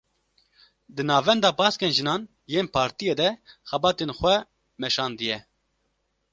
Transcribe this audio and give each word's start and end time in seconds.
Di 0.95 1.01
navenda 1.09 1.49
baskên 1.59 1.91
jinan 1.97 2.21
yên 2.53 2.67
partiyê 2.75 3.13
de 3.19 3.29
xebatên 3.69 4.11
xwe 4.17 4.35
meşandiye 4.81 5.37